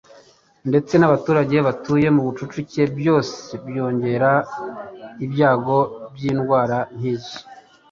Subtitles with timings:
[0.69, 4.31] ndetse n'abaturage batuye mu bucucike, byose byongera
[5.25, 5.77] ibyago
[6.13, 7.37] by'indwara nk'izo.